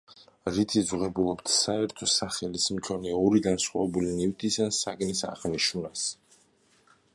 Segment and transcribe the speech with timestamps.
[0.53, 6.11] რითიც ვღებულობთ საერთო სახელის მქონე ორი განსხვავებული ნივთის ან საგნის აღნიშვნას.